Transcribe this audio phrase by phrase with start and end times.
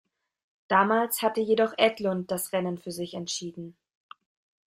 [0.67, 3.77] Damals hatte jedoch Edlund das Rennen für sich entschieden.